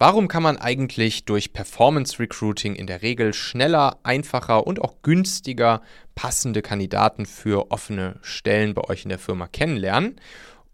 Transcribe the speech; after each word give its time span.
Warum 0.00 0.28
kann 0.28 0.44
man 0.44 0.56
eigentlich 0.56 1.24
durch 1.24 1.52
Performance 1.52 2.20
Recruiting 2.20 2.76
in 2.76 2.86
der 2.86 3.02
Regel 3.02 3.34
schneller, 3.34 3.98
einfacher 4.04 4.64
und 4.64 4.80
auch 4.80 5.02
günstiger 5.02 5.82
passende 6.14 6.62
Kandidaten 6.62 7.26
für 7.26 7.72
offene 7.72 8.20
Stellen 8.22 8.74
bei 8.74 8.84
euch 8.84 9.02
in 9.02 9.08
der 9.08 9.18
Firma 9.18 9.48
kennenlernen? 9.48 10.20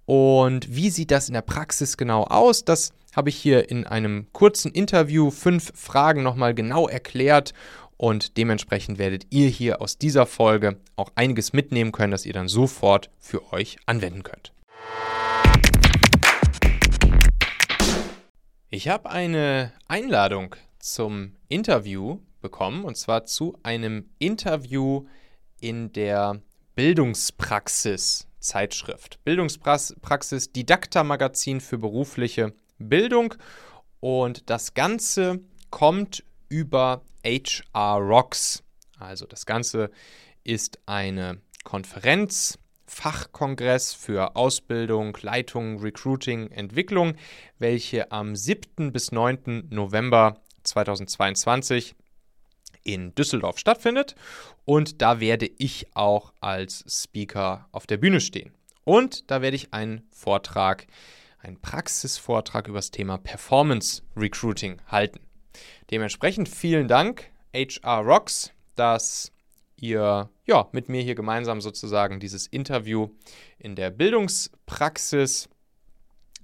Und 0.04 0.76
wie 0.76 0.90
sieht 0.90 1.10
das 1.10 1.28
in 1.28 1.32
der 1.32 1.40
Praxis 1.40 1.96
genau 1.96 2.24
aus? 2.24 2.66
Das 2.66 2.92
habe 3.16 3.30
ich 3.30 3.36
hier 3.36 3.70
in 3.70 3.86
einem 3.86 4.26
kurzen 4.34 4.70
Interview 4.72 5.30
fünf 5.30 5.72
Fragen 5.74 6.22
nochmal 6.22 6.54
genau 6.54 6.86
erklärt 6.86 7.54
und 7.96 8.36
dementsprechend 8.36 8.98
werdet 8.98 9.28
ihr 9.30 9.48
hier 9.48 9.80
aus 9.80 9.96
dieser 9.96 10.26
Folge 10.26 10.76
auch 10.96 11.10
einiges 11.14 11.54
mitnehmen 11.54 11.92
können, 11.92 12.10
das 12.10 12.26
ihr 12.26 12.34
dann 12.34 12.48
sofort 12.48 13.08
für 13.20 13.54
euch 13.54 13.78
anwenden 13.86 14.22
könnt. 14.22 14.53
Ich 18.74 18.88
habe 18.88 19.08
eine 19.08 19.72
Einladung 19.86 20.56
zum 20.80 21.36
Interview 21.46 22.18
bekommen 22.40 22.82
und 22.82 22.96
zwar 22.96 23.24
zu 23.24 23.56
einem 23.62 24.10
Interview 24.18 25.06
in 25.60 25.92
der 25.92 26.42
Bildungspraxis 26.74 28.26
Zeitschrift. 28.40 29.22
Bildungspraxis 29.22 30.50
Didakta 30.50 31.04
Magazin 31.04 31.60
für 31.60 31.78
berufliche 31.78 32.52
Bildung 32.78 33.36
und 34.00 34.50
das 34.50 34.74
Ganze 34.74 35.38
kommt 35.70 36.24
über 36.48 37.02
HR 37.24 37.98
Rocks. 37.98 38.64
Also 38.98 39.24
das 39.26 39.46
Ganze 39.46 39.88
ist 40.42 40.80
eine 40.86 41.40
Konferenz 41.62 42.58
Fachkongress 42.94 43.92
für 43.92 44.36
Ausbildung, 44.36 45.18
Leitung, 45.20 45.80
Recruiting, 45.80 46.50
Entwicklung, 46.52 47.16
welche 47.58 48.12
am 48.12 48.36
7. 48.36 48.92
bis 48.92 49.10
9. 49.10 49.66
November 49.68 50.40
2022 50.62 51.96
in 52.84 53.12
Düsseldorf 53.14 53.58
stattfindet. 53.58 54.14
Und 54.64 55.02
da 55.02 55.18
werde 55.18 55.50
ich 55.58 55.88
auch 55.94 56.32
als 56.40 56.84
Speaker 56.88 57.68
auf 57.72 57.86
der 57.86 57.96
Bühne 57.96 58.20
stehen. 58.20 58.54
Und 58.84 59.28
da 59.30 59.42
werde 59.42 59.56
ich 59.56 59.74
einen 59.74 60.06
Vortrag, 60.10 60.86
einen 61.40 61.60
Praxisvortrag 61.60 62.68
über 62.68 62.78
das 62.78 62.92
Thema 62.92 63.18
Performance 63.18 64.02
Recruiting 64.16 64.80
halten. 64.86 65.20
Dementsprechend 65.90 66.48
vielen 66.48 66.86
Dank, 66.86 67.30
HR 67.52 68.02
Rocks, 68.02 68.52
dass 68.76 69.33
ihr 69.76 70.30
ja, 70.46 70.68
mit 70.72 70.88
mir 70.88 71.02
hier 71.02 71.14
gemeinsam 71.14 71.60
sozusagen 71.60 72.20
dieses 72.20 72.46
Interview 72.46 73.08
in 73.58 73.76
der 73.76 73.90
Bildungspraxis 73.90 75.48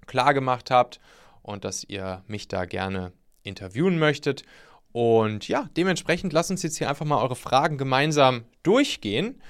klargemacht 0.06 0.70
habt 0.70 1.00
und 1.42 1.64
dass 1.64 1.84
ihr 1.84 2.22
mich 2.26 2.48
da 2.48 2.64
gerne 2.64 3.12
interviewen 3.42 3.98
möchtet. 3.98 4.42
Und 4.92 5.48
ja, 5.48 5.68
dementsprechend 5.76 6.32
lasst 6.32 6.50
uns 6.50 6.62
jetzt 6.62 6.78
hier 6.78 6.88
einfach 6.88 7.06
mal 7.06 7.22
eure 7.22 7.36
Fragen 7.36 7.78
gemeinsam 7.78 8.44
durchgehen 8.62 9.40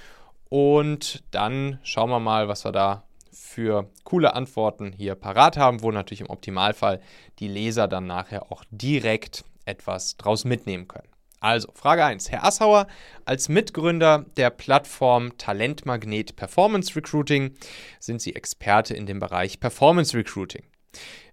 und 0.51 1.23
dann 1.31 1.79
schauen 1.83 2.11
wir 2.11 2.21
mal, 2.21 2.49
was 2.49 2.65
wir 2.65 2.73
da 2.73 3.05
für 3.33 3.89
coole 4.05 4.35
Antworten 4.35 4.93
hier 4.93 5.15
parat 5.15 5.57
haben, 5.57 5.83
wo 5.83 5.91
natürlich 5.91 6.21
im 6.21 6.31
Optimalfall 6.31 7.01
die 7.39 7.49
Leser 7.49 7.89
dann 7.89 8.07
nachher 8.07 8.53
auch 8.53 8.65
direkt 8.71 9.45
etwas 9.65 10.17
draus 10.17 10.45
mitnehmen 10.45 10.89
können. 10.89 11.10
Also, 11.43 11.73
Frage 11.75 12.05
1. 12.05 12.31
Herr 12.31 12.45
Assauer, 12.45 12.87
als 13.25 13.49
Mitgründer 13.49 14.27
der 14.37 14.51
Plattform 14.51 15.39
Talentmagnet 15.39 16.37
Performance 16.37 16.95
Recruiting 16.95 17.55
sind 17.99 18.21
Sie 18.21 18.37
Experte 18.37 18.93
in 18.93 19.07
dem 19.07 19.21
Bereich 19.21 19.59
Performance 19.59 20.15
Recruiting. 20.15 20.65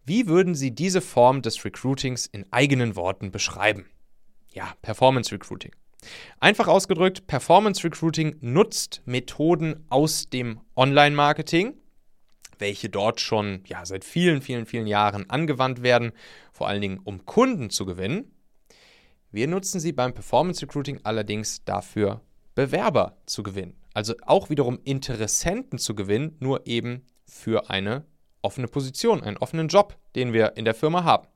Wie 0.05 0.27
würden 0.27 0.55
Sie 0.55 0.71
diese 0.71 1.01
Form 1.01 1.41
des 1.41 1.65
Recruitings 1.65 2.25
in 2.25 2.45
eigenen 2.53 2.95
Worten 2.95 3.31
beschreiben? 3.31 3.85
Ja, 4.53 4.73
Performance 4.81 5.33
Recruiting. 5.33 5.75
Einfach 6.39 6.69
ausgedrückt, 6.69 7.27
Performance 7.27 7.83
Recruiting 7.83 8.37
nutzt 8.39 9.01
Methoden 9.03 9.85
aus 9.89 10.29
dem 10.29 10.61
Online-Marketing, 10.77 11.73
welche 12.59 12.87
dort 12.87 13.19
schon 13.19 13.61
ja, 13.65 13.85
seit 13.85 14.05
vielen, 14.05 14.41
vielen, 14.41 14.67
vielen 14.67 14.87
Jahren 14.87 15.29
angewandt 15.29 15.83
werden, 15.83 16.13
vor 16.53 16.69
allen 16.69 16.81
Dingen 16.81 16.99
um 17.03 17.25
Kunden 17.25 17.69
zu 17.69 17.85
gewinnen 17.85 18.31
wir 19.31 19.47
nutzen 19.47 19.79
sie 19.79 19.91
beim 19.91 20.13
Performance 20.13 20.61
Recruiting 20.61 20.99
allerdings 21.03 21.63
dafür, 21.65 22.21
Bewerber 22.55 23.17
zu 23.25 23.43
gewinnen. 23.43 23.75
Also 23.93 24.15
auch 24.25 24.49
wiederum 24.49 24.79
Interessenten 24.83 25.79
zu 25.79 25.95
gewinnen, 25.95 26.35
nur 26.39 26.65
eben 26.65 27.05
für 27.25 27.69
eine 27.69 28.05
offene 28.41 28.67
Position, 28.67 29.23
einen 29.23 29.37
offenen 29.37 29.67
Job, 29.67 29.97
den 30.15 30.33
wir 30.33 30.55
in 30.55 30.65
der 30.65 30.75
Firma 30.75 31.03
haben. 31.03 31.27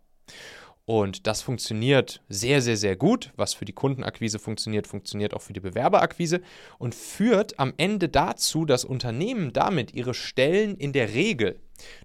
Und 0.86 1.28
das 1.28 1.42
funktioniert 1.42 2.22
sehr, 2.28 2.62
sehr, 2.62 2.76
sehr 2.76 2.96
gut. 2.96 3.32
Was 3.36 3.54
für 3.54 3.66
die 3.66 3.74
Kundenakquise 3.74 4.40
funktioniert, 4.40 4.88
funktioniert 4.88 5.34
auch 5.34 5.42
für 5.42 5.54
die 5.54 5.60
Bewerberakquise 5.60 6.42
und 6.80 6.96
führt 6.96 7.60
am 7.60 7.74
Ende 7.78 8.10
dazu, 8.10 8.66
dass 8.66 8.84
Unternehmen 8.84 9.54
damit 9.54 9.94
ihre 9.94 10.14
Stellen 10.14 10.76
in 10.76 10.92
der 10.92 11.14
Regel 11.14 11.60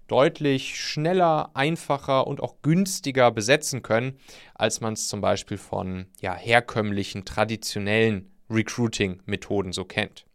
deutlich 0.07 0.79
schneller, 0.79 1.51
einfacher 1.53 2.27
und 2.27 2.41
auch 2.41 2.61
günstiger 2.61 3.31
besetzen 3.31 3.81
können, 3.81 4.19
als 4.55 4.81
man 4.81 4.93
es 4.93 5.07
zum 5.07 5.21
Beispiel 5.21 5.57
von 5.57 6.07
ja, 6.21 6.35
herkömmlichen, 6.35 7.25
traditionellen 7.25 8.31
Recruiting-Methoden 8.49 9.73
so 9.73 9.85
kennt. 9.85 10.25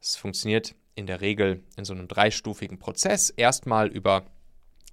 Es 0.00 0.16
funktioniert 0.16 0.74
in 0.94 1.06
der 1.06 1.20
Regel 1.20 1.62
in 1.76 1.84
so 1.84 1.92
einem 1.92 2.08
dreistufigen 2.08 2.78
Prozess. 2.78 3.30
Erstmal 3.30 3.88
über 3.88 4.24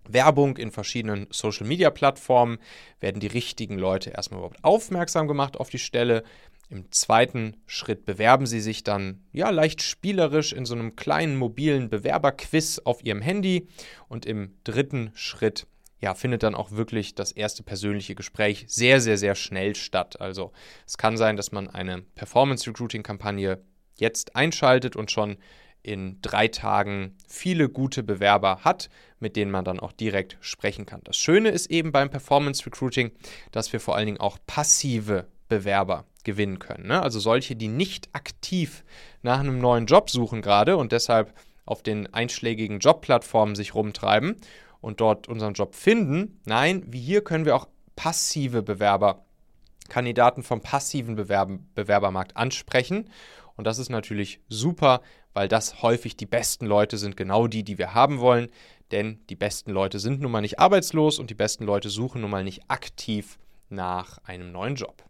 Werbung 0.08 0.58
in 0.58 0.72
verschiedenen 0.72 1.28
Social-Media-Plattformen 1.32 2.60
werden 3.00 3.20
die 3.20 3.28
richtigen 3.28 3.78
Leute 3.78 4.12
erstmal 4.12 4.40
überhaupt 4.40 4.64
aufmerksam 4.64 5.28
gemacht 5.28 5.58
auf 5.58 5.70
die 5.70 5.80
Stelle. 5.80 6.24
Im 6.70 6.92
zweiten 6.92 7.58
Schritt 7.68 8.06
bewerben 8.06 8.48
sie 8.48 8.60
sich 8.60 8.84
dann 8.84 9.24
ja 9.32 9.50
leicht 9.52 9.82
spielerisch 9.82 10.52
in 10.52 10.66
so 10.66 10.74
einem 10.74 10.96
kleinen 10.96 11.38
mobilen 11.38 11.90
Bewerberquiz 11.90 12.80
auf 12.84 13.04
ihrem 13.04 13.22
Handy 13.22 13.68
und 14.08 14.26
im 14.26 14.56
dritten 14.64 15.12
Schritt 15.14 15.68
ja, 16.00 16.14
findet 16.14 16.44
dann 16.44 16.56
auch 16.56 16.72
wirklich 16.72 17.16
das 17.16 17.32
erste 17.32 17.64
persönliche 17.64 18.16
Gespräch 18.16 18.66
sehr, 18.68 19.00
sehr, 19.00 19.18
sehr 19.18 19.36
schnell 19.36 19.76
statt. 19.76 20.20
Also 20.20 20.52
es 20.86 20.98
kann 20.98 21.18
sein, 21.18 21.38
dass 21.38 21.52
man 21.52 21.70
eine 21.70 22.02
Performance-Recruiting-Kampagne 22.16 23.62
jetzt 23.96 24.36
einschaltet 24.36 24.96
und 24.96 25.12
schon 25.12 25.38
in 25.84 26.20
drei 26.22 26.48
Tagen 26.48 27.16
viele 27.28 27.70
gute 27.70 28.02
Bewerber 28.02 28.60
hat, 28.64 28.90
mit 29.20 29.36
denen 29.36 29.52
man 29.52 29.66
dann 29.66 29.80
auch 29.80 29.92
direkt 29.94 30.38
sprechen 30.42 30.86
kann. 30.86 31.02
Das 31.04 31.16
Schöne 31.16 31.50
ist 31.50 31.70
eben 31.72 31.92
beim 31.92 32.10
Performance 32.10 32.66
Recruiting, 32.66 33.12
dass 33.52 33.72
wir 33.72 33.80
vor 33.80 33.96
allen 33.96 34.08
Dingen 34.08 34.20
auch 34.20 34.40
passive 34.48 35.28
Bewerber 35.48 36.06
gewinnen 36.26 36.60
können. 36.60 36.88
Ne? 36.88 37.02
Also 37.02 37.20
solche, 37.20 37.56
die 37.56 37.70
nicht 37.70 38.10
aktiv 38.12 38.84
nach 39.22 39.40
einem 39.40 39.60
neuen 39.60 39.86
Job 39.86 40.10
suchen 40.10 40.42
gerade 40.42 40.76
und 40.76 40.92
deshalb 40.92 41.34
auf 41.66 41.82
den 41.82 42.14
einschlägigen 42.14 42.80
Jobplattformen 42.80 43.56
sich 43.56 43.74
rumtreiben 43.74 44.36
und 44.82 45.00
dort 45.02 45.28
unseren 45.28 45.54
Job 45.54 45.74
finden. 45.74 46.40
Nein, 46.46 46.84
wie 46.88 47.00
hier 47.00 47.24
können 47.24 47.46
wir 47.46 47.56
auch 47.56 47.68
passive 47.96 48.62
Bewerber, 48.62 49.26
Kandidaten 49.90 50.44
vom 50.44 50.62
passiven 50.62 51.16
Bewerben, 51.16 51.70
Bewerbermarkt 51.74 52.36
ansprechen. 52.38 53.10
Und 53.56 53.66
das 53.66 53.80
ist 53.80 53.90
natürlich 53.90 54.42
super, 54.50 55.02
weil 55.34 55.48
das 55.48 55.82
häufig 55.82 56.18
die 56.18 56.26
besten 56.26 56.66
Leute 56.66 56.98
sind, 56.98 57.18
genau 57.18 57.48
die, 57.48 57.64
die 57.64 57.78
wir 57.78 57.94
haben 57.94 58.20
wollen. 58.20 58.50
Denn 58.92 59.20
die 59.30 59.36
besten 59.36 59.72
Leute 59.72 60.00
sind 60.00 60.22
nun 60.22 60.32
mal 60.32 60.42
nicht 60.42 60.60
arbeitslos 60.60 61.18
und 61.18 61.30
die 61.30 61.36
besten 61.36 61.66
Leute 61.66 61.90
suchen 61.90 62.22
nun 62.22 62.30
mal 62.30 62.44
nicht 62.44 62.70
aktiv 62.70 63.40
nach 63.70 64.20
einem 64.24 64.52
neuen 64.52 64.76
Job. 64.76 65.04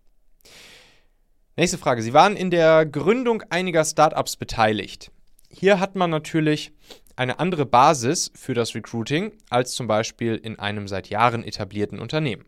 Nächste 1.58 1.78
Frage. 1.78 2.02
Sie 2.02 2.12
waren 2.12 2.36
in 2.36 2.52
der 2.52 2.86
Gründung 2.86 3.42
einiger 3.50 3.86
Startups 3.86 4.36
beteiligt. 4.36 5.10
Hier 5.50 5.80
hat 5.80 5.96
man 5.96 6.10
natürlich 6.10 6.74
eine 7.16 7.40
andere 7.40 7.66
Basis 7.66 8.30
für 8.36 8.54
das 8.54 8.76
Recruiting 8.76 9.32
als 9.50 9.72
zum 9.72 9.88
Beispiel 9.88 10.36
in 10.36 10.60
einem 10.60 10.90
seit 10.90 11.08
Jahren 11.08 11.46
etablierten 11.46 12.00
Unternehmen. 12.00 12.44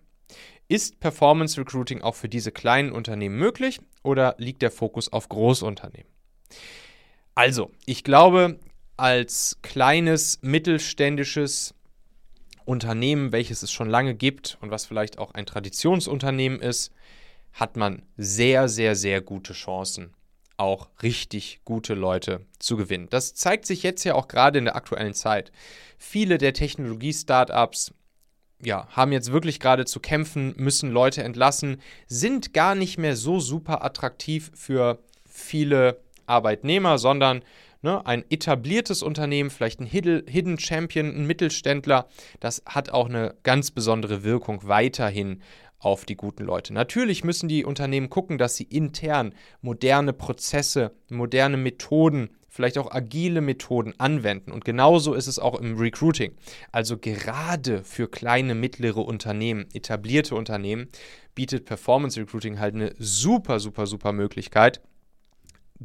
Ist 0.68 1.00
Performance 1.00 1.58
Recruiting 1.58 2.02
auch 2.02 2.16
für 2.16 2.28
diese 2.28 2.52
kleinen 2.52 2.92
Unternehmen 2.92 3.38
möglich 3.38 3.80
oder 4.04 4.36
liegt 4.40 4.62
der 4.62 4.72
Fokus 4.72 5.14
auf 5.14 5.30
Großunternehmen? 5.30 6.12
Also, 7.34 7.72
ich 7.86 8.04
glaube, 8.04 8.60
als 8.98 9.58
kleines 9.62 10.40
mittelständisches 10.42 11.74
Unternehmen, 12.66 13.32
welches 13.32 13.64
es 13.64 13.72
schon 13.72 13.88
lange 13.88 14.16
gibt 14.16 14.58
und 14.60 14.70
was 14.70 14.86
vielleicht 14.86 15.18
auch 15.18 15.32
ein 15.32 15.46
Traditionsunternehmen 15.46 16.60
ist, 16.60 16.92
hat 17.58 17.76
man 17.76 18.04
sehr, 18.18 18.70
sehr, 18.70 18.96
sehr 18.96 19.20
gute 19.20 19.54
Chancen, 19.54 20.14
auch 20.58 20.90
richtig 21.02 21.62
gute 21.66 21.96
Leute 21.96 22.46
zu 22.60 22.78
gewinnen. 22.78 23.08
Das 23.10 23.34
zeigt 23.34 23.66
sich 23.66 23.82
jetzt 23.82 24.04
ja 24.04 24.14
auch 24.14 24.28
gerade 24.28 24.60
in 24.60 24.66
der 24.66 24.76
aktuellen 24.76 25.16
Zeit. 25.16 25.52
Viele 25.98 26.38
der 26.38 26.54
Technologie-Startups 26.54 27.94
ja, 28.64 28.88
haben 28.90 29.12
jetzt 29.12 29.32
wirklich 29.32 29.60
gerade 29.60 29.86
zu 29.86 30.00
kämpfen, 30.00 30.54
müssen 30.58 30.92
Leute 30.92 31.24
entlassen, 31.24 31.82
sind 32.08 32.54
gar 32.54 32.76
nicht 32.76 33.00
mehr 33.00 33.16
so 33.16 33.40
super 33.40 33.84
attraktiv 33.84 34.52
für 34.54 35.00
viele 35.28 36.00
Arbeitnehmer, 36.28 37.00
sondern 37.00 37.42
Ne? 37.82 38.06
Ein 38.06 38.26
etabliertes 38.30 39.04
Unternehmen, 39.04 39.50
vielleicht 39.50 39.80
ein 39.80 39.86
Hidden 39.86 40.60
Champion, 40.60 41.08
ein 41.16 41.28
Mittelständler, 41.28 42.08
das 42.40 42.64
hat 42.66 42.90
auch 42.90 43.08
eine 43.08 43.36
ganz 43.44 43.72
besondere 43.72 44.24
Wirkung 44.24 44.68
weiterhin 44.68 45.42
auf 45.80 46.06
die 46.06 46.16
guten 46.16 46.44
Leute. 46.44 46.74
Natürlich 46.74 47.24
müssen 47.24 47.48
die 47.48 47.64
Unternehmen 47.64 48.10
gucken, 48.10 48.38
dass 48.38 48.56
sie 48.56 48.64
intern 48.64 49.34
moderne 49.62 50.14
Prozesse, 50.14 50.92
moderne 51.10 51.58
Methoden, 51.58 52.30
vielleicht 52.50 52.80
auch 52.80 52.92
agile 52.92 53.42
Methoden 53.42 53.94
anwenden. 54.00 54.52
Und 54.52 54.66
genauso 54.66 55.14
ist 55.14 55.28
es 55.28 55.38
auch 55.38 55.60
im 55.60 55.78
Recruiting. 55.78 56.36
Also 56.72 56.98
gerade 56.98 57.84
für 57.84 58.10
kleine, 58.10 58.56
mittlere 58.56 58.98
Unternehmen, 58.98 59.68
etablierte 59.74 60.34
Unternehmen, 60.34 60.90
bietet 61.36 61.66
Performance 61.66 62.20
Recruiting 62.20 62.60
halt 62.60 62.74
eine 62.74 62.96
super, 62.98 63.60
super, 63.60 63.86
super 63.86 64.12
Möglichkeit, 64.12 64.82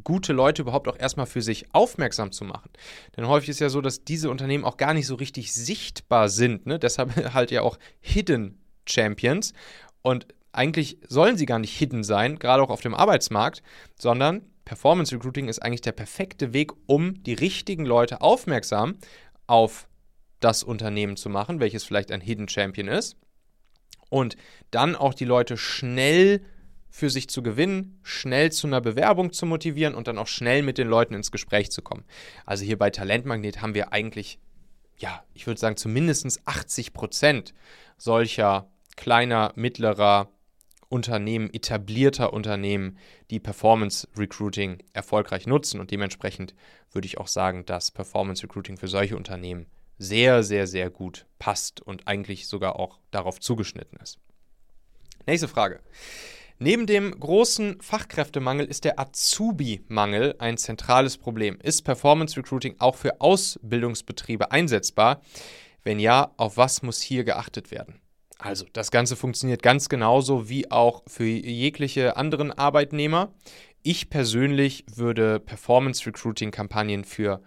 gute 0.03 0.33
Leute 0.33 0.63
überhaupt 0.63 0.87
auch 0.87 0.97
erstmal 0.97 1.27
für 1.27 1.43
sich 1.43 1.73
aufmerksam 1.75 2.31
zu 2.31 2.45
machen. 2.45 2.71
Denn 3.15 3.27
häufig 3.27 3.49
ist 3.49 3.59
ja 3.59 3.69
so, 3.69 3.79
dass 3.79 4.03
diese 4.03 4.31
Unternehmen 4.31 4.65
auch 4.65 4.77
gar 4.77 4.95
nicht 4.95 5.05
so 5.05 5.13
richtig 5.13 5.53
sichtbar 5.53 6.29
sind. 6.29 6.65
Ne? 6.65 6.79
Deshalb 6.79 7.15
halt 7.35 7.51
ja 7.51 7.61
auch 7.61 7.77
Hidden 7.99 8.57
Champions. 8.87 9.53
Und 10.03 10.27
eigentlich 10.51 10.99
sollen 11.07 11.35
sie 11.35 11.47
gar 11.47 11.59
nicht 11.59 11.75
hidden 11.75 12.03
sein, 12.03 12.37
gerade 12.37 12.61
auch 12.61 12.69
auf 12.69 12.81
dem 12.81 12.93
Arbeitsmarkt, 12.93 13.63
sondern 13.97 14.43
Performance 14.65 15.13
Recruiting 15.13 15.47
ist 15.49 15.59
eigentlich 15.59 15.81
der 15.81 15.91
perfekte 15.91 16.53
Weg, 16.53 16.71
um 16.85 17.23
die 17.23 17.33
richtigen 17.33 17.85
Leute 17.85 18.21
aufmerksam 18.21 18.97
auf 19.47 19.87
das 20.39 20.63
Unternehmen 20.63 21.17
zu 21.17 21.29
machen, 21.29 21.59
welches 21.59 21.83
vielleicht 21.83 22.11
ein 22.11 22.21
Hidden 22.21 22.47
Champion 22.47 22.87
ist. 22.87 23.17
Und 24.09 24.35
dann 24.71 24.95
auch 24.95 25.13
die 25.13 25.25
Leute 25.25 25.57
schnell 25.57 26.45
für 26.89 27.09
sich 27.09 27.27
zu 27.27 27.41
gewinnen, 27.41 27.99
schnell 28.03 28.51
zu 28.51 28.67
einer 28.67 28.79
Bewerbung 28.79 29.33
zu 29.33 29.47
motivieren 29.47 29.95
und 29.95 30.07
dann 30.07 30.19
auch 30.19 30.27
schnell 30.27 30.61
mit 30.61 30.77
den 30.77 30.87
Leuten 30.87 31.15
ins 31.15 31.31
Gespräch 31.31 31.71
zu 31.71 31.81
kommen. 31.81 32.03
Also 32.45 32.63
hier 32.63 32.77
bei 32.77 32.91
Talentmagnet 32.91 33.63
haben 33.63 33.73
wir 33.73 33.91
eigentlich, 33.91 34.37
ja, 34.99 35.23
ich 35.33 35.47
würde 35.47 35.59
sagen, 35.59 35.75
zumindest 35.75 36.41
80 36.45 36.93
Prozent 36.93 37.55
solcher 37.97 38.69
kleiner, 38.95 39.51
mittlerer 39.55 40.29
Unternehmen, 40.89 41.51
etablierter 41.51 42.33
Unternehmen, 42.33 42.97
die 43.31 43.39
Performance 43.39 44.07
Recruiting 44.15 44.83
erfolgreich 44.93 45.47
nutzen. 45.47 45.79
Und 45.79 45.89
dementsprechend 45.89 46.53
würde 46.91 47.07
ich 47.07 47.17
auch 47.17 47.27
sagen, 47.27 47.65
dass 47.65 47.89
Performance 47.89 48.43
Recruiting 48.43 48.77
für 48.77 48.87
solche 48.87 49.17
Unternehmen 49.17 49.65
sehr, 49.97 50.43
sehr, 50.43 50.67
sehr 50.67 50.89
gut 50.89 51.25
passt 51.39 51.81
und 51.81 52.07
eigentlich 52.07 52.47
sogar 52.47 52.77
auch 52.77 52.99
darauf 53.09 53.39
zugeschnitten 53.39 53.99
ist. 54.01 54.19
Nächste 55.25 55.47
Frage. 55.47 55.79
Neben 56.59 56.85
dem 56.85 57.19
großen 57.19 57.81
Fachkräftemangel 57.81 58.65
ist 58.67 58.83
der 58.83 58.99
Azubi-Mangel 58.99 60.35
ein 60.37 60.57
zentrales 60.57 61.17
Problem. 61.17 61.59
Ist 61.61 61.81
Performance 61.81 62.37
Recruiting 62.37 62.75
auch 62.79 62.95
für 62.95 63.19
Ausbildungsbetriebe 63.19 64.51
einsetzbar? 64.51 65.21
Wenn 65.83 65.99
ja, 65.99 66.31
auf 66.37 66.57
was 66.57 66.83
muss 66.83 67.01
hier 67.01 67.23
geachtet 67.23 67.71
werden? 67.71 68.02
Also, 68.43 68.65
das 68.73 68.91
Ganze 68.91 69.15
funktioniert 69.15 69.63
ganz 69.63 69.87
genauso 69.87 70.49
wie 70.49 70.69
auch 70.69 71.03
für 71.07 71.23
jegliche 71.23 72.17
anderen 72.17 72.51
Arbeitnehmer. 72.51 73.33
Ich 73.83 74.09
persönlich 74.09 74.83
würde 74.93 75.39
Performance 75.39 76.05
Recruiting 76.05 76.51
Kampagnen 76.51 77.05
für 77.05 77.41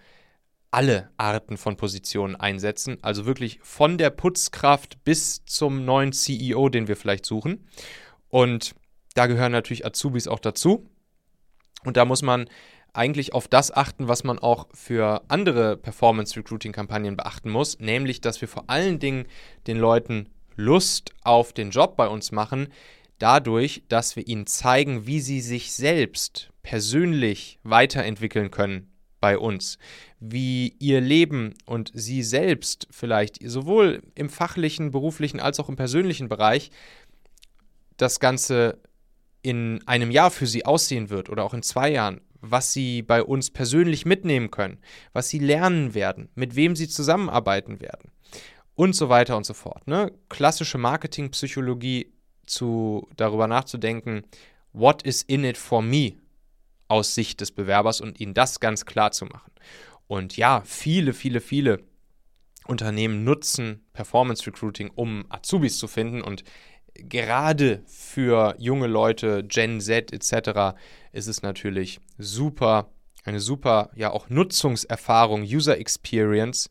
alle 0.70 1.10
Arten 1.18 1.58
von 1.58 1.76
Positionen 1.76 2.34
einsetzen, 2.34 2.96
also 3.02 3.26
wirklich 3.26 3.60
von 3.62 3.98
der 3.98 4.08
Putzkraft 4.08 5.04
bis 5.04 5.44
zum 5.44 5.84
neuen 5.84 6.14
CEO, 6.14 6.70
den 6.70 6.88
wir 6.88 6.96
vielleicht 6.96 7.26
suchen. 7.26 7.68
Und 8.30 8.74
da 9.12 9.26
gehören 9.26 9.52
natürlich 9.52 9.84
Azubis 9.84 10.26
auch 10.26 10.40
dazu. 10.40 10.88
Und 11.84 11.98
da 11.98 12.06
muss 12.06 12.22
man 12.22 12.48
eigentlich 12.94 13.34
auf 13.34 13.48
das 13.48 13.70
achten, 13.70 14.08
was 14.08 14.24
man 14.24 14.38
auch 14.38 14.68
für 14.72 15.24
andere 15.28 15.76
Performance 15.76 16.34
Recruiting 16.38 16.72
Kampagnen 16.72 17.18
beachten 17.18 17.50
muss, 17.50 17.78
nämlich 17.80 18.22
dass 18.22 18.40
wir 18.40 18.48
vor 18.48 18.64
allen 18.68 18.98
Dingen 18.98 19.26
den 19.66 19.76
Leuten 19.76 20.30
Lust 20.56 21.12
auf 21.22 21.52
den 21.52 21.70
Job 21.70 21.96
bei 21.96 22.08
uns 22.08 22.32
machen, 22.32 22.68
dadurch, 23.18 23.82
dass 23.88 24.16
wir 24.16 24.26
ihnen 24.26 24.46
zeigen, 24.46 25.06
wie 25.06 25.20
sie 25.20 25.40
sich 25.40 25.72
selbst 25.72 26.50
persönlich 26.62 27.58
weiterentwickeln 27.62 28.50
können 28.50 28.92
bei 29.20 29.38
uns, 29.38 29.78
wie 30.20 30.74
ihr 30.78 31.00
Leben 31.00 31.54
und 31.64 31.90
sie 31.94 32.22
selbst 32.22 32.86
vielleicht 32.90 33.38
sowohl 33.48 34.02
im 34.14 34.28
fachlichen, 34.28 34.90
beruflichen 34.90 35.40
als 35.40 35.60
auch 35.60 35.68
im 35.68 35.76
persönlichen 35.76 36.28
Bereich 36.28 36.70
das 37.96 38.20
Ganze 38.20 38.78
in 39.42 39.86
einem 39.86 40.10
Jahr 40.10 40.30
für 40.30 40.46
sie 40.46 40.66
aussehen 40.66 41.08
wird 41.08 41.30
oder 41.30 41.44
auch 41.44 41.54
in 41.54 41.62
zwei 41.62 41.90
Jahren, 41.90 42.20
was 42.40 42.72
sie 42.72 43.02
bei 43.02 43.22
uns 43.22 43.50
persönlich 43.50 44.04
mitnehmen 44.04 44.50
können, 44.50 44.78
was 45.12 45.28
sie 45.28 45.38
lernen 45.38 45.94
werden, 45.94 46.28
mit 46.34 46.56
wem 46.56 46.76
sie 46.76 46.88
zusammenarbeiten 46.88 47.80
werden 47.80 48.10
und 48.76 48.94
so 48.94 49.08
weiter 49.08 49.36
und 49.36 49.44
so 49.44 49.54
fort. 49.54 49.86
Ne? 49.88 50.12
Klassische 50.28 50.78
Marketingpsychologie 50.78 52.12
zu 52.46 53.08
darüber 53.16 53.48
nachzudenken, 53.48 54.22
what 54.72 55.02
is 55.02 55.22
in 55.22 55.44
it 55.44 55.56
for 55.56 55.82
me 55.82 56.14
aus 56.88 57.14
Sicht 57.14 57.40
des 57.40 57.50
Bewerbers 57.50 58.00
und 58.00 58.20
ihnen 58.20 58.34
das 58.34 58.60
ganz 58.60 58.84
klar 58.84 59.10
zu 59.10 59.24
machen. 59.24 59.50
Und 60.06 60.36
ja, 60.36 60.62
viele, 60.64 61.12
viele, 61.12 61.40
viele 61.40 61.82
Unternehmen 62.66 63.24
nutzen 63.24 63.84
Performance 63.92 64.46
Recruiting, 64.46 64.90
um 64.94 65.24
Azubis 65.28 65.78
zu 65.78 65.88
finden 65.88 66.20
und 66.20 66.44
gerade 66.94 67.82
für 67.86 68.54
junge 68.58 68.86
Leute, 68.86 69.44
Gen 69.44 69.80
Z 69.80 70.12
etc., 70.12 70.76
ist 71.12 71.26
es 71.26 71.42
natürlich 71.42 72.00
super, 72.18 72.90
eine 73.24 73.40
super, 73.40 73.90
ja 73.94 74.10
auch 74.10 74.28
Nutzungserfahrung, 74.28 75.42
User 75.42 75.78
Experience, 75.78 76.70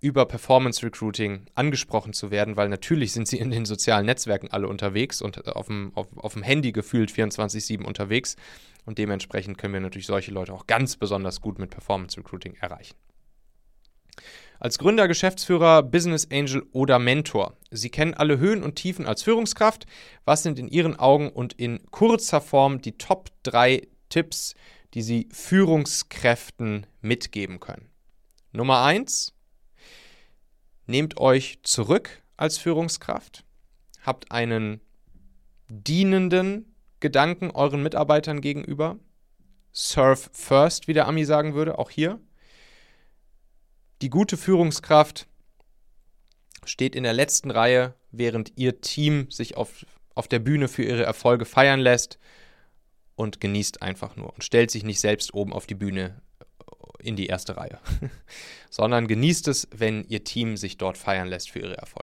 über 0.00 0.26
Performance 0.26 0.84
Recruiting 0.84 1.46
angesprochen 1.54 2.12
zu 2.12 2.30
werden, 2.30 2.56
weil 2.56 2.68
natürlich 2.68 3.12
sind 3.12 3.26
sie 3.26 3.38
in 3.38 3.50
den 3.50 3.64
sozialen 3.64 4.06
Netzwerken 4.06 4.48
alle 4.50 4.68
unterwegs 4.68 5.20
und 5.20 5.46
auf 5.48 5.66
dem, 5.66 5.92
auf, 5.94 6.06
auf 6.16 6.34
dem 6.34 6.42
Handy 6.42 6.72
gefühlt 6.72 7.10
24-7 7.10 7.84
unterwegs. 7.84 8.36
Und 8.84 8.98
dementsprechend 8.98 9.58
können 9.58 9.74
wir 9.74 9.80
natürlich 9.80 10.06
solche 10.06 10.30
Leute 10.30 10.52
auch 10.52 10.66
ganz 10.66 10.96
besonders 10.96 11.40
gut 11.40 11.58
mit 11.58 11.70
Performance 11.70 12.16
Recruiting 12.16 12.54
erreichen. 12.54 12.94
Als 14.60 14.78
Gründer, 14.78 15.06
Geschäftsführer, 15.06 15.82
Business 15.82 16.28
Angel 16.32 16.64
oder 16.72 16.98
Mentor. 16.98 17.56
Sie 17.70 17.90
kennen 17.90 18.14
alle 18.14 18.38
Höhen 18.38 18.62
und 18.62 18.74
Tiefen 18.74 19.06
als 19.06 19.22
Führungskraft. 19.22 19.86
Was 20.24 20.42
sind 20.42 20.58
in 20.58 20.68
Ihren 20.68 20.98
Augen 20.98 21.28
und 21.30 21.52
in 21.52 21.80
kurzer 21.90 22.40
Form 22.40 22.80
die 22.80 22.98
Top 22.98 23.30
3 23.44 23.86
Tipps, 24.08 24.54
die 24.94 25.02
Sie 25.02 25.28
Führungskräften 25.32 26.86
mitgeben 27.00 27.60
können? 27.60 27.88
Nummer 28.52 28.82
1 28.82 29.34
Nehmt 30.88 31.18
euch 31.18 31.58
zurück 31.64 32.22
als 32.38 32.56
Führungskraft, 32.56 33.44
habt 34.00 34.32
einen 34.32 34.80
dienenden 35.68 36.74
Gedanken 36.98 37.50
euren 37.50 37.82
Mitarbeitern 37.82 38.40
gegenüber. 38.40 38.98
Serve 39.70 40.30
first, 40.32 40.88
wie 40.88 40.94
der 40.94 41.06
Ami 41.06 41.26
sagen 41.26 41.52
würde, 41.52 41.78
auch 41.78 41.90
hier. 41.90 42.18
Die 44.00 44.08
gute 44.08 44.38
Führungskraft 44.38 45.28
steht 46.64 46.96
in 46.96 47.02
der 47.02 47.12
letzten 47.12 47.50
Reihe, 47.50 47.94
während 48.10 48.52
ihr 48.56 48.80
Team 48.80 49.30
sich 49.30 49.58
auf, 49.58 49.84
auf 50.14 50.26
der 50.26 50.38
Bühne 50.38 50.68
für 50.68 50.84
ihre 50.84 51.04
Erfolge 51.04 51.44
feiern 51.44 51.80
lässt 51.80 52.18
und 53.14 53.42
genießt 53.42 53.82
einfach 53.82 54.16
nur 54.16 54.32
und 54.32 54.42
stellt 54.42 54.70
sich 54.70 54.84
nicht 54.84 55.00
selbst 55.00 55.34
oben 55.34 55.52
auf 55.52 55.66
die 55.66 55.74
Bühne 55.74 56.22
in 56.98 57.16
die 57.16 57.26
erste 57.26 57.56
Reihe, 57.56 57.78
sondern 58.70 59.06
genießt 59.06 59.48
es, 59.48 59.68
wenn 59.70 60.04
Ihr 60.08 60.24
Team 60.24 60.56
sich 60.56 60.78
dort 60.78 60.98
feiern 60.98 61.28
lässt 61.28 61.50
für 61.50 61.60
Ihre 61.60 61.76
Erfolge. 61.76 62.07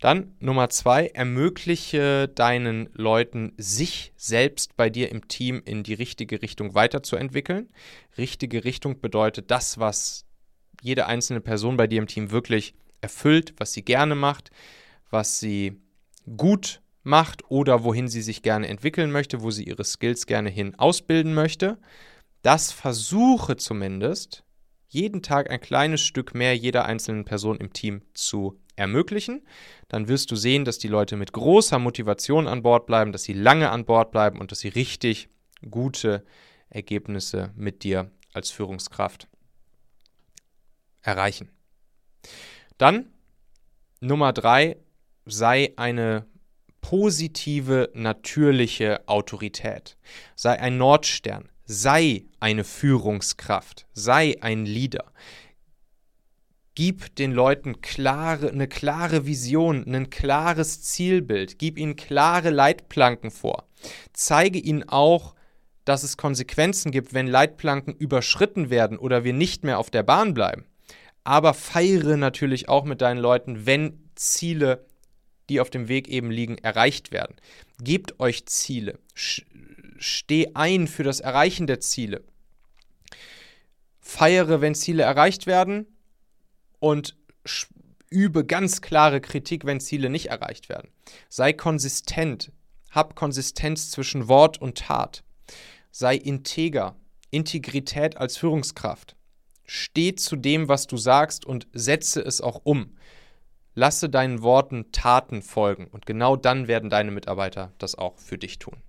Dann 0.00 0.34
Nummer 0.40 0.70
zwei, 0.70 1.08
ermögliche 1.08 2.26
deinen 2.26 2.88
Leuten, 2.94 3.52
sich 3.58 4.12
selbst 4.16 4.76
bei 4.76 4.88
dir 4.88 5.10
im 5.10 5.28
Team 5.28 5.62
in 5.64 5.82
die 5.82 5.94
richtige 5.94 6.40
Richtung 6.40 6.74
weiterzuentwickeln. 6.74 7.68
Richtige 8.16 8.64
Richtung 8.64 9.00
bedeutet 9.00 9.50
das, 9.50 9.78
was 9.78 10.24
jede 10.80 11.06
einzelne 11.06 11.42
Person 11.42 11.76
bei 11.76 11.86
dir 11.86 11.98
im 11.98 12.06
Team 12.06 12.30
wirklich 12.30 12.74
erfüllt, 13.02 13.52
was 13.58 13.74
sie 13.74 13.84
gerne 13.84 14.14
macht, 14.14 14.50
was 15.10 15.38
sie 15.38 15.78
gut 16.36 16.80
macht 17.02 17.50
oder 17.50 17.84
wohin 17.84 18.08
sie 18.08 18.22
sich 18.22 18.42
gerne 18.42 18.68
entwickeln 18.68 19.10
möchte, 19.10 19.42
wo 19.42 19.50
sie 19.50 19.64
ihre 19.64 19.84
Skills 19.84 20.26
gerne 20.26 20.48
hin 20.48 20.74
ausbilden 20.78 21.34
möchte. 21.34 21.78
Das 22.40 22.72
versuche 22.72 23.56
zumindest 23.56 24.44
jeden 24.88 25.22
Tag 25.22 25.50
ein 25.50 25.60
kleines 25.60 26.00
Stück 26.00 26.34
mehr 26.34 26.56
jeder 26.56 26.86
einzelnen 26.86 27.24
Person 27.26 27.58
im 27.58 27.72
Team 27.72 28.02
zu 28.14 28.58
ermöglichen. 28.80 29.42
Dann 29.88 30.08
wirst 30.08 30.30
du 30.30 30.36
sehen, 30.36 30.64
dass 30.64 30.78
die 30.78 30.88
Leute 30.88 31.16
mit 31.16 31.32
großer 31.32 31.78
Motivation 31.78 32.48
an 32.48 32.62
Bord 32.62 32.86
bleiben, 32.86 33.12
dass 33.12 33.22
sie 33.22 33.34
lange 33.34 33.70
an 33.70 33.84
Bord 33.84 34.10
bleiben 34.10 34.40
und 34.40 34.50
dass 34.50 34.60
sie 34.60 34.68
richtig 34.68 35.28
gute 35.70 36.24
Ergebnisse 36.70 37.52
mit 37.54 37.84
dir 37.84 38.10
als 38.32 38.50
Führungskraft 38.50 39.28
erreichen. 41.02 41.50
Dann 42.78 43.12
Nummer 44.00 44.32
drei, 44.32 44.78
sei 45.26 45.74
eine 45.76 46.26
positive, 46.80 47.90
natürliche 47.92 49.06
Autorität. 49.06 49.98
Sei 50.34 50.58
ein 50.58 50.78
Nordstern. 50.78 51.50
Sei 51.66 52.24
eine 52.40 52.64
Führungskraft. 52.64 53.86
Sei 53.92 54.36
ein 54.40 54.64
Leader. 54.64 55.12
Gib 56.76 57.16
den 57.16 57.32
Leuten 57.32 57.80
klare, 57.80 58.50
eine 58.50 58.68
klare 58.68 59.26
Vision, 59.26 59.84
ein 59.92 60.08
klares 60.08 60.82
Zielbild. 60.82 61.58
Gib 61.58 61.78
ihnen 61.78 61.96
klare 61.96 62.50
Leitplanken 62.50 63.30
vor. 63.30 63.64
Zeige 64.12 64.58
ihnen 64.58 64.88
auch, 64.88 65.34
dass 65.84 66.04
es 66.04 66.16
Konsequenzen 66.16 66.92
gibt, 66.92 67.12
wenn 67.12 67.26
Leitplanken 67.26 67.94
überschritten 67.94 68.70
werden 68.70 68.98
oder 68.98 69.24
wir 69.24 69.32
nicht 69.32 69.64
mehr 69.64 69.78
auf 69.78 69.90
der 69.90 70.04
Bahn 70.04 70.32
bleiben. 70.32 70.64
Aber 71.24 71.54
feiere 71.54 72.16
natürlich 72.16 72.68
auch 72.68 72.84
mit 72.84 73.00
deinen 73.00 73.18
Leuten, 73.18 73.66
wenn 73.66 74.08
Ziele, 74.14 74.86
die 75.48 75.60
auf 75.60 75.70
dem 75.70 75.88
Weg 75.88 76.08
eben 76.08 76.30
liegen, 76.30 76.58
erreicht 76.58 77.10
werden. 77.10 77.34
Gebt 77.82 78.20
euch 78.20 78.46
Ziele. 78.46 78.98
Steh 79.14 80.52
ein 80.54 80.86
für 80.86 81.02
das 81.02 81.18
Erreichen 81.18 81.66
der 81.66 81.80
Ziele. 81.80 82.22
Feiere, 83.98 84.60
wenn 84.60 84.74
Ziele 84.76 85.02
erreicht 85.02 85.46
werden 85.46 85.86
und 86.80 87.16
übe 88.10 88.44
ganz 88.44 88.80
klare 88.82 89.20
Kritik, 89.20 89.64
wenn 89.64 89.80
Ziele 89.80 90.10
nicht 90.10 90.26
erreicht 90.26 90.68
werden. 90.68 90.90
Sei 91.28 91.52
konsistent, 91.52 92.52
hab 92.90 93.14
Konsistenz 93.14 93.90
zwischen 93.90 94.26
Wort 94.26 94.60
und 94.60 94.78
Tat. 94.78 95.22
Sei 95.92 96.16
integer, 96.16 96.96
Integrität 97.30 98.16
als 98.16 98.36
Führungskraft. 98.36 99.16
Steh 99.64 100.16
zu 100.16 100.34
dem, 100.34 100.68
was 100.68 100.88
du 100.88 100.96
sagst 100.96 101.44
und 101.46 101.68
setze 101.72 102.20
es 102.20 102.40
auch 102.40 102.60
um. 102.64 102.96
Lasse 103.74 104.08
deinen 104.08 104.42
Worten 104.42 104.90
Taten 104.90 105.42
folgen 105.42 105.86
und 105.86 106.06
genau 106.06 106.34
dann 106.34 106.66
werden 106.66 106.90
deine 106.90 107.12
Mitarbeiter 107.12 107.72
das 107.78 107.94
auch 107.94 108.18
für 108.18 108.36
dich 108.36 108.58
tun. 108.58 108.82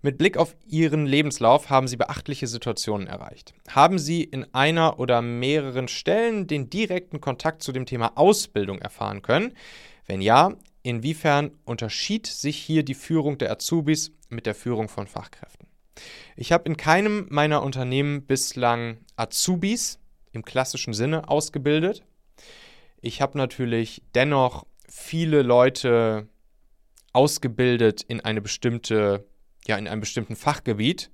Mit 0.00 0.16
Blick 0.16 0.36
auf 0.36 0.54
Ihren 0.64 1.06
Lebenslauf 1.06 1.70
haben 1.70 1.88
Sie 1.88 1.96
beachtliche 1.96 2.46
Situationen 2.46 3.08
erreicht. 3.08 3.52
Haben 3.68 3.98
Sie 3.98 4.22
in 4.22 4.46
einer 4.54 5.00
oder 5.00 5.22
mehreren 5.22 5.88
Stellen 5.88 6.46
den 6.46 6.70
direkten 6.70 7.20
Kontakt 7.20 7.64
zu 7.64 7.72
dem 7.72 7.84
Thema 7.84 8.12
Ausbildung 8.16 8.78
erfahren 8.78 9.22
können? 9.22 9.54
Wenn 10.06 10.20
ja, 10.20 10.54
inwiefern 10.84 11.50
unterschied 11.64 12.28
sich 12.28 12.58
hier 12.58 12.84
die 12.84 12.94
Führung 12.94 13.38
der 13.38 13.50
Azubis 13.50 14.12
mit 14.28 14.46
der 14.46 14.54
Führung 14.54 14.88
von 14.88 15.08
Fachkräften? 15.08 15.66
Ich 16.36 16.52
habe 16.52 16.68
in 16.68 16.76
keinem 16.76 17.26
meiner 17.30 17.64
Unternehmen 17.64 18.24
bislang 18.24 18.98
Azubis 19.16 19.98
im 20.30 20.44
klassischen 20.44 20.92
Sinne 20.92 21.28
ausgebildet. 21.28 22.04
Ich 23.00 23.20
habe 23.20 23.36
natürlich 23.36 24.02
dennoch 24.14 24.64
viele 24.88 25.42
Leute 25.42 26.28
ausgebildet 27.12 28.02
in 28.02 28.20
eine 28.20 28.40
bestimmte 28.40 29.26
ja 29.68 29.76
in 29.76 29.86
einem 29.86 30.00
bestimmten 30.00 30.36
Fachgebiet, 30.36 31.10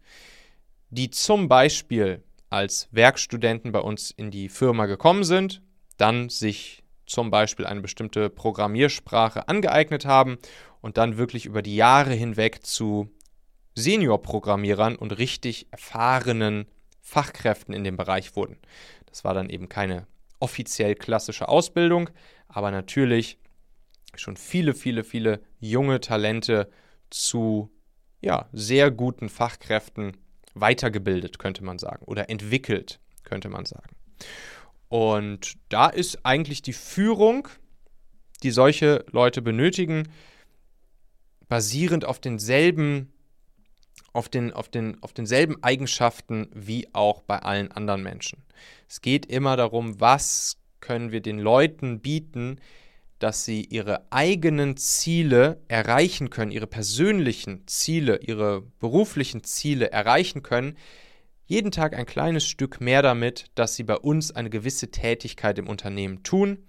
die 0.90 1.10
zum 1.10 1.48
Beispiel 1.48 2.22
als 2.50 2.88
Werkstudenten 2.92 3.72
bei 3.72 3.80
uns 3.80 4.10
in 4.10 4.30
die 4.30 4.48
Firma 4.48 4.86
gekommen 4.86 5.24
sind, 5.24 5.60
dann 5.96 6.28
sich 6.28 6.84
zum 7.06 7.30
Beispiel 7.30 7.66
eine 7.66 7.80
bestimmte 7.80 8.30
Programmiersprache 8.30 9.48
angeeignet 9.48 10.06
haben 10.06 10.38
und 10.80 10.96
dann 10.96 11.16
wirklich 11.16 11.46
über 11.46 11.62
die 11.62 11.76
Jahre 11.76 12.12
hinweg 12.12 12.64
zu 12.64 13.10
Senior-Programmierern 13.74 14.96
und 14.96 15.18
richtig 15.18 15.66
erfahrenen 15.70 16.66
Fachkräften 17.00 17.74
in 17.74 17.84
dem 17.84 17.96
Bereich 17.96 18.36
wurden. 18.36 18.56
Das 19.06 19.24
war 19.24 19.34
dann 19.34 19.50
eben 19.50 19.68
keine 19.68 20.06
offiziell 20.38 20.94
klassische 20.94 21.48
Ausbildung, 21.48 22.10
aber 22.48 22.70
natürlich 22.70 23.38
schon 24.14 24.36
viele, 24.36 24.74
viele, 24.74 25.04
viele 25.04 25.40
junge 25.58 26.00
Talente 26.00 26.70
zu 27.10 27.73
ja, 28.24 28.48
sehr 28.52 28.90
guten 28.90 29.28
Fachkräften 29.28 30.16
weitergebildet, 30.54 31.38
könnte 31.38 31.62
man 31.62 31.78
sagen, 31.78 32.04
oder 32.06 32.30
entwickelt, 32.30 33.00
könnte 33.22 33.48
man 33.48 33.66
sagen. 33.66 33.94
Und 34.88 35.54
da 35.68 35.88
ist 35.88 36.24
eigentlich 36.24 36.62
die 36.62 36.72
Führung, 36.72 37.48
die 38.42 38.50
solche 38.50 39.04
Leute 39.10 39.42
benötigen, 39.42 40.08
basierend 41.48 42.04
auf 42.04 42.18
denselben, 42.18 43.12
auf, 44.12 44.28
den, 44.28 44.52
auf, 44.52 44.68
den, 44.68 45.02
auf 45.02 45.12
denselben 45.12 45.62
Eigenschaften 45.62 46.48
wie 46.54 46.88
auch 46.94 47.22
bei 47.22 47.40
allen 47.40 47.72
anderen 47.72 48.02
Menschen. 48.02 48.42
Es 48.88 49.02
geht 49.02 49.26
immer 49.26 49.56
darum, 49.56 50.00
was 50.00 50.56
können 50.80 51.12
wir 51.12 51.20
den 51.20 51.38
Leuten 51.38 52.00
bieten, 52.00 52.60
dass 53.24 53.42
sie 53.42 53.64
ihre 53.64 54.12
eigenen 54.12 54.76
Ziele 54.76 55.58
erreichen 55.68 56.28
können, 56.28 56.50
ihre 56.50 56.66
persönlichen 56.66 57.66
Ziele, 57.66 58.18
ihre 58.18 58.60
beruflichen 58.80 59.42
Ziele 59.44 59.90
erreichen 59.90 60.42
können, 60.42 60.76
jeden 61.46 61.70
Tag 61.70 61.96
ein 61.96 62.04
kleines 62.04 62.44
Stück 62.44 62.82
mehr 62.82 63.00
damit, 63.00 63.46
dass 63.54 63.76
sie 63.76 63.82
bei 63.82 63.96
uns 63.96 64.30
eine 64.30 64.50
gewisse 64.50 64.90
Tätigkeit 64.90 65.58
im 65.58 65.70
Unternehmen 65.70 66.22
tun, 66.22 66.68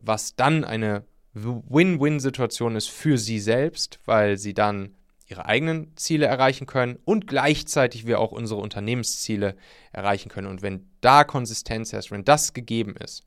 was 0.00 0.36
dann 0.36 0.62
eine 0.62 1.04
Win-Win-Situation 1.34 2.76
ist 2.76 2.88
für 2.88 3.18
sie 3.18 3.40
selbst, 3.40 3.98
weil 4.04 4.38
sie 4.38 4.54
dann 4.54 4.94
ihre 5.26 5.46
eigenen 5.46 5.96
Ziele 5.96 6.26
erreichen 6.26 6.66
können 6.68 7.00
und 7.04 7.26
gleichzeitig 7.26 8.06
wir 8.06 8.20
auch 8.20 8.30
unsere 8.30 8.60
Unternehmensziele 8.60 9.56
erreichen 9.90 10.28
können. 10.28 10.46
Und 10.46 10.62
wenn 10.62 10.88
da 11.00 11.24
Konsistenz 11.24 11.92
herrscht, 11.92 12.12
wenn 12.12 12.24
das 12.24 12.52
gegeben 12.52 12.94
ist, 12.94 13.24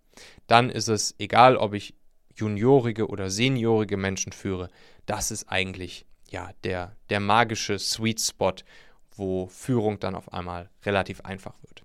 dann 0.48 0.70
ist 0.70 0.88
es 0.88 1.16
egal, 1.20 1.58
ob 1.58 1.74
ich 1.74 1.96
juniorige 2.36 3.08
oder 3.08 3.30
seniorige 3.30 3.98
Menschen 3.98 4.32
führe, 4.32 4.70
das 5.06 5.32
ist 5.32 5.50
eigentlich 5.50 6.06
ja 6.30 6.52
der, 6.64 6.96
der 7.10 7.20
magische 7.20 7.80
Sweet 7.80 8.22
Spot, 8.22 8.54
wo 9.16 9.48
Führung 9.48 10.00
dann 10.00 10.16
auf 10.16 10.32
einmal 10.34 10.70
relativ 10.86 11.22
einfach 11.22 11.56
wird. 11.62 11.84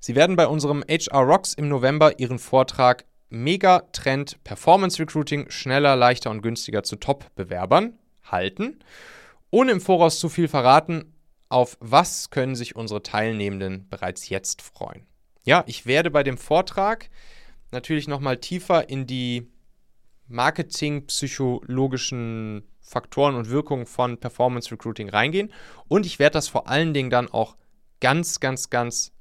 Sie 0.00 0.14
werden 0.14 0.36
bei 0.36 0.46
unserem 0.46 0.82
HR 0.88 1.20
Rocks 1.20 1.54
im 1.54 1.68
November 1.68 2.18
Ihren 2.18 2.38
Vortrag 2.38 3.04
Mega-Trend 3.28 4.42
Performance 4.42 4.98
Recruiting 4.98 5.50
schneller, 5.50 5.94
leichter 5.94 6.30
und 6.30 6.42
günstiger 6.42 6.82
zu 6.82 6.96
Top-Bewerbern 6.96 7.98
halten. 8.24 8.80
Ohne 9.50 9.72
im 9.72 9.80
Voraus 9.80 10.18
zu 10.18 10.28
viel 10.28 10.48
verraten, 10.48 11.14
auf 11.48 11.76
was 11.80 12.30
können 12.30 12.54
sich 12.54 12.76
unsere 12.76 13.02
Teilnehmenden 13.02 13.88
bereits 13.88 14.28
jetzt 14.28 14.62
freuen? 14.62 15.06
Ja, 15.44 15.64
ich 15.66 15.86
werde 15.86 16.10
bei 16.10 16.22
dem 16.22 16.38
Vortrag 16.38 17.10
natürlich 17.72 18.08
nochmal 18.08 18.38
tiefer 18.38 18.88
in 18.88 19.06
die 19.06 19.48
marketingpsychologischen 20.28 22.64
Faktoren 22.80 23.34
und 23.34 23.50
Wirkungen 23.50 23.86
von 23.86 24.18
Performance 24.18 24.70
Recruiting 24.70 25.08
reingehen. 25.08 25.52
Und 25.88 26.06
ich 26.06 26.18
werde 26.18 26.34
das 26.34 26.48
vor 26.48 26.68
allen 26.68 26.94
Dingen 26.94 27.10
dann 27.10 27.28
auch 27.28 27.56
ganz, 28.00 28.40
ganz, 28.40 28.70
ganz 28.70 29.12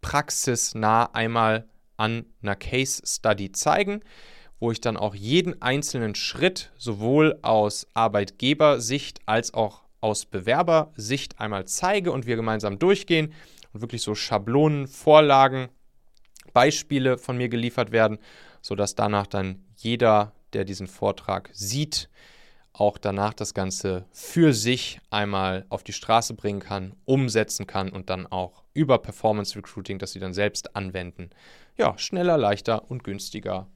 praxisnah 0.00 1.10
einmal 1.12 1.68
an 1.96 2.26
einer 2.42 2.56
Case 2.56 3.02
Study 3.04 3.52
zeigen, 3.52 4.00
wo 4.58 4.70
ich 4.70 4.80
dann 4.80 4.96
auch 4.96 5.14
jeden 5.14 5.60
einzelnen 5.62 6.14
Schritt 6.14 6.72
sowohl 6.76 7.38
aus 7.42 7.86
Arbeitgebersicht 7.94 9.20
als 9.26 9.54
auch 9.54 9.82
aus 10.00 10.26
Bewerbersicht 10.26 11.40
einmal 11.40 11.66
zeige 11.66 12.12
und 12.12 12.26
wir 12.26 12.36
gemeinsam 12.36 12.78
durchgehen 12.78 13.32
und 13.72 13.80
wirklich 13.80 14.02
so 14.02 14.14
Schablonen, 14.14 14.88
Vorlagen 14.88 15.68
Beispiele 16.52 17.18
von 17.18 17.36
mir 17.36 17.48
geliefert 17.48 17.92
werden, 17.92 18.18
sodass 18.60 18.94
danach 18.94 19.26
dann 19.26 19.64
jeder, 19.76 20.32
der 20.52 20.64
diesen 20.64 20.86
Vortrag 20.86 21.50
sieht, 21.52 22.08
auch 22.72 22.96
danach 22.98 23.34
das 23.34 23.54
Ganze 23.54 24.06
für 24.12 24.54
sich 24.54 25.00
einmal 25.10 25.66
auf 25.68 25.82
die 25.82 25.92
Straße 25.92 26.34
bringen 26.34 26.60
kann, 26.60 26.94
umsetzen 27.04 27.66
kann 27.66 27.90
und 27.90 28.08
dann 28.08 28.26
auch 28.26 28.62
über 28.72 28.98
Performance 28.98 29.56
Recruiting, 29.56 29.98
das 29.98 30.12
sie 30.12 30.20
dann 30.20 30.32
selbst 30.32 30.74
anwenden, 30.74 31.30
ja, 31.76 31.96
schneller, 31.98 32.38
leichter 32.38 32.90
und 32.90 33.04
günstiger 33.04 33.68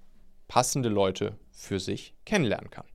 passende 0.48 0.88
Leute 0.88 1.36
für 1.50 1.80
sich 1.80 2.14
kennenlernen 2.24 2.70
kann. 2.70 2.86